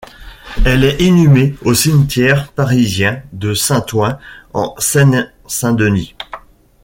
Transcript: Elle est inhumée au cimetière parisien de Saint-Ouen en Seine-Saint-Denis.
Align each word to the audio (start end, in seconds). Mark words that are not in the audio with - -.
Elle 0.65 0.83
est 0.83 0.99
inhumée 0.99 1.55
au 1.61 1.75
cimetière 1.75 2.51
parisien 2.53 3.21
de 3.33 3.53
Saint-Ouen 3.53 4.17
en 4.51 4.73
Seine-Saint-Denis. 4.79 6.15